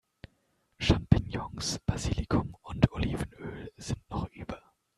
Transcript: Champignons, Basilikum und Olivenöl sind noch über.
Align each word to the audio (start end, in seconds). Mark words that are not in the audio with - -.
Champignons, 0.79 1.77
Basilikum 1.87 2.57
und 2.63 2.91
Olivenöl 2.91 3.71
sind 3.77 3.99
noch 4.09 4.27
über. 4.31 4.73